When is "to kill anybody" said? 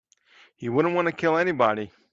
1.09-1.91